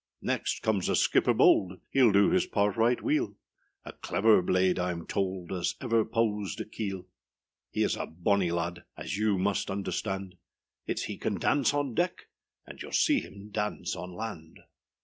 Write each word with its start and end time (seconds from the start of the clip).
Next 0.23 0.63
comes 0.63 0.89
a 0.89 0.95
skipper 0.95 1.31
bold, 1.31 1.79
Heâll 1.93 2.11
do 2.11 2.31
his 2.31 2.47
part 2.47 2.75
right 2.75 2.97
weelâ 2.97 3.35
A 3.85 3.93
clever 3.93 4.41
blade 4.41 4.77
Iâm 4.77 5.07
told 5.07 5.51
As 5.51 5.75
ever 5.79 6.03
pozed 6.03 6.59
a 6.59 6.65
keel. 6.65 7.05
He 7.69 7.83
is 7.83 7.95
a 7.95 8.07
bonny 8.07 8.49
lad, 8.49 8.83
As 8.97 9.15
you 9.17 9.37
must 9.37 9.69
understand; 9.69 10.37
Itâs 10.89 11.01
he 11.03 11.17
can 11.17 11.37
dance 11.37 11.71
on 11.75 11.93
deck, 11.93 12.29
And 12.65 12.79
youâll 12.79 12.95
see 12.95 13.19
him 13.19 13.49
dance 13.51 13.95
on 13.95 14.15
land. 14.15 14.61